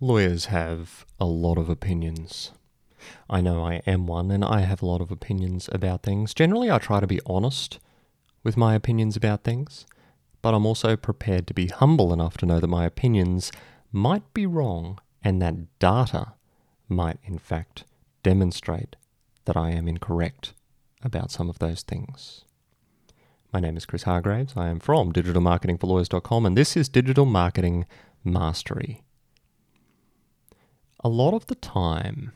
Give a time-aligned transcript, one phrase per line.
[0.00, 2.50] Lawyers have a lot of opinions.
[3.30, 6.34] I know I am one, and I have a lot of opinions about things.
[6.34, 7.78] Generally, I try to be honest
[8.42, 9.86] with my opinions about things,
[10.42, 13.52] but I'm also prepared to be humble enough to know that my opinions
[13.92, 16.32] might be wrong and that data
[16.88, 17.84] might, in fact,
[18.24, 18.96] demonstrate
[19.44, 20.54] that I am incorrect
[21.04, 22.44] about some of those things.
[23.52, 24.54] My name is Chris Hargraves.
[24.56, 27.86] I am from digitalmarketingforlawyers.com, and this is Digital Marketing
[28.24, 29.03] Mastery
[31.04, 32.32] a lot of the time,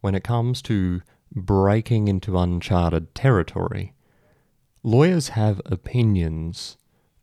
[0.00, 1.02] when it comes to
[1.32, 3.94] breaking into uncharted territory,
[4.84, 6.76] lawyers have opinions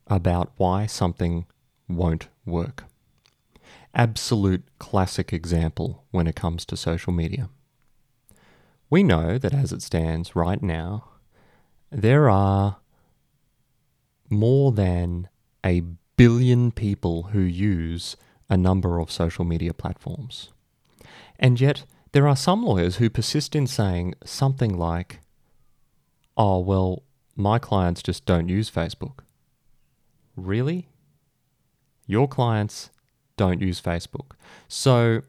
[0.08, 1.46] about why something
[1.88, 2.84] won't work.
[3.96, 7.50] Absolute classic example when it comes to social media.
[8.90, 11.06] We know that as it stands right now,
[11.90, 12.78] there are
[14.30, 15.30] more than
[15.66, 15.82] a
[16.18, 18.18] billion people who use
[18.50, 20.50] a number of social media platforms.
[21.40, 25.20] And yet, there are some lawyers who persist in saying something like,
[26.38, 27.04] oh, well,
[27.36, 29.20] my clients just don't use Facebook.
[30.36, 30.90] Really?
[32.06, 32.92] Your clients
[33.38, 34.32] don't use Facebook.
[34.68, 35.24] So,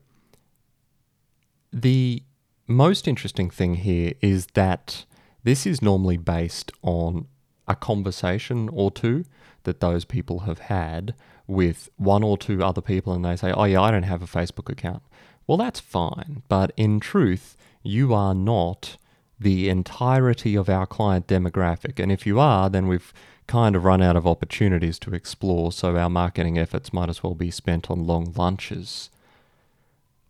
[1.73, 2.23] the
[2.67, 5.05] most interesting thing here is that
[5.43, 7.27] this is normally based on
[7.67, 9.25] a conversation or two
[9.65, 11.15] that those people have had
[11.47, 14.27] with one or two other people, and they say, Oh, yeah, I don't have a
[14.27, 15.03] Facebook account.
[15.47, 18.97] Well, that's fine, but in truth, you are not
[19.39, 22.03] the entirety of our client demographic.
[22.03, 23.12] And if you are, then we've
[23.47, 27.34] kind of run out of opportunities to explore, so our marketing efforts might as well
[27.34, 29.11] be spent on long lunches.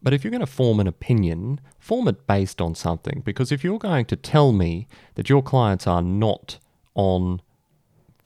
[0.03, 3.23] But if you're going to form an opinion, form it based on something.
[3.25, 6.59] Because if you're going to tell me that your clients are not
[6.95, 7.41] on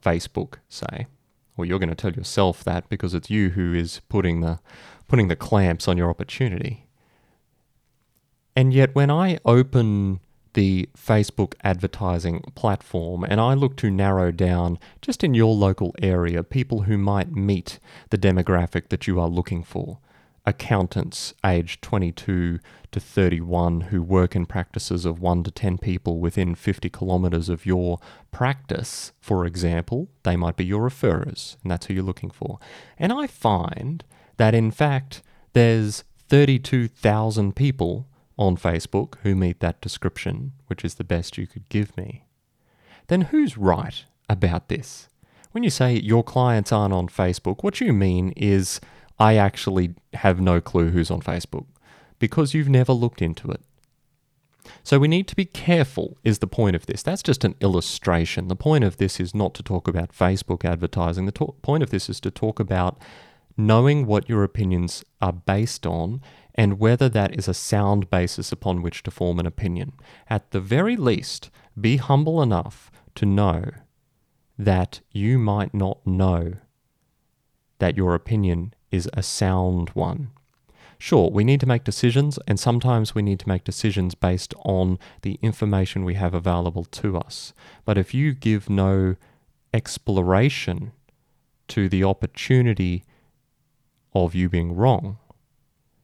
[0.05, 1.07] Facebook, say,
[1.59, 4.61] or you're going to tell yourself that because it's you who is putting the
[5.09, 6.87] putting the clamps on your opportunity.
[8.55, 10.21] And yet, when I open
[10.55, 16.43] the Facebook advertising platform and I look to narrow down just in your local area
[16.43, 17.79] people who might meet
[18.11, 19.99] the demographic that you are looking for,
[20.49, 22.59] accountants aged 22
[22.91, 27.67] to 31 who work in practices of 1 to 10 people within 50 kilometres of
[27.67, 27.99] your
[28.31, 32.59] practice, for example, they might be your referrers, and that's who you're looking for.
[32.99, 34.05] And I find
[34.39, 35.23] that in fact
[35.53, 38.09] there's 32,000 people
[38.39, 42.25] on Facebook who meet that description, which is the best you could give me,
[43.09, 45.09] then who's right about this?
[45.53, 48.81] When you say your clients aren't on Facebook, what you mean is
[49.19, 51.67] I actually have no clue who's on Facebook
[52.19, 53.61] because you've never looked into it.
[54.83, 57.03] So we need to be careful, is the point of this.
[57.03, 58.49] That's just an illustration.
[58.49, 61.27] The point of this is not to talk about Facebook advertising.
[61.27, 62.99] The to- point of this is to talk about
[63.57, 66.21] knowing what your opinions are based on
[66.55, 69.93] and whether that is a sound basis upon which to form an opinion.
[70.29, 71.51] At the very least,
[71.81, 73.71] be humble enough to know
[74.59, 76.55] that you might not know
[77.79, 80.31] that your opinion is a sound one.
[80.99, 84.99] Sure, we need to make decisions, and sometimes we need to make decisions based on
[85.23, 87.53] the information we have available to us.
[87.85, 89.15] But if you give no
[89.73, 90.93] exploration
[91.69, 93.05] to the opportunity
[94.13, 95.19] of you being wrong,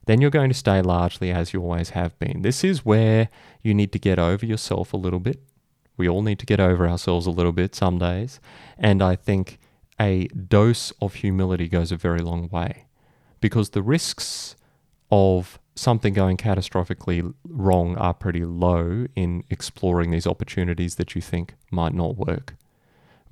[0.07, 2.43] then you're going to stay largely as you always have been.
[2.43, 3.29] This is where
[3.63, 5.41] you need to get over yourself a little bit.
[5.97, 8.39] We all need to get over ourselves a little bit some days.
[8.79, 9.59] And I think
[10.01, 12.87] a dose of humility goes a very long way
[13.41, 14.57] because the risks
[15.11, 21.55] of something going catastrophically wrong are pretty low in exploring these opportunities that you think
[21.71, 22.55] might not work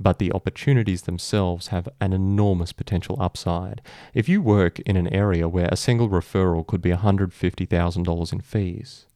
[0.03, 3.81] but the opportunities themselves have an enormous potential upside.
[4.15, 9.07] If you work in an area where a single referral could be $150,000 in fees,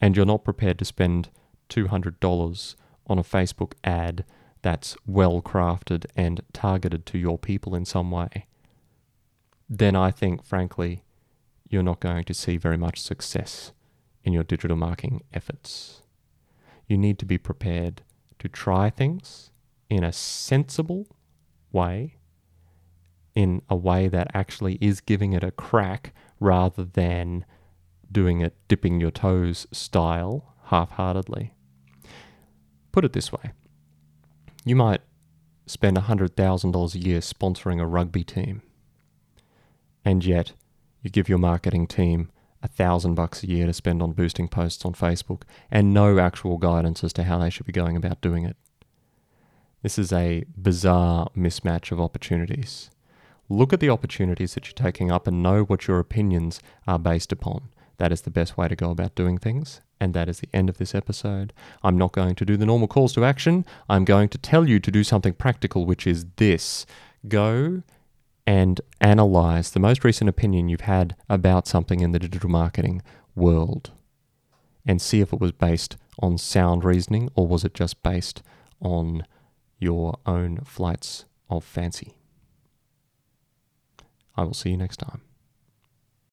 [0.00, 1.30] and you're not prepared to spend
[1.68, 2.74] $200
[3.06, 4.24] on a Facebook ad
[4.62, 8.46] that's well crafted and targeted to your people in some way,
[9.68, 11.04] then I think, frankly,
[11.68, 13.72] you're not going to see very much success
[14.24, 16.02] in your digital marketing efforts.
[16.86, 18.02] You need to be prepared
[18.38, 19.50] to try things
[19.88, 21.06] in a sensible
[21.72, 22.16] way,
[23.34, 27.44] in a way that actually is giving it a crack rather than
[28.10, 31.54] doing it dipping your toes style half heartedly.
[32.92, 33.52] Put it this way
[34.64, 35.00] you might
[35.66, 38.62] spend $100,000 a year sponsoring a rugby team,
[40.04, 40.52] and yet
[41.02, 42.30] you give your marketing team
[42.62, 46.58] a thousand bucks a year to spend on boosting posts on Facebook and no actual
[46.58, 48.56] guidance as to how they should be going about doing it.
[49.82, 52.88] This is a bizarre mismatch of opportunities.
[53.48, 57.32] look at the opportunities that you're taking up and know what your opinions are based
[57.32, 57.68] upon.
[57.98, 59.80] That is the best way to go about doing things.
[60.00, 61.52] And that is the end of this episode.
[61.82, 63.64] I'm not going to do the normal calls to action.
[63.88, 66.86] I'm going to tell you to do something practical, which is this
[67.28, 67.82] go
[68.46, 73.02] and analyze the most recent opinion you've had about something in the digital marketing
[73.36, 73.92] world
[74.84, 78.42] and see if it was based on sound reasoning or was it just based
[78.80, 79.24] on
[79.82, 82.14] your own flights of fancy.
[84.36, 85.22] I will see you next time.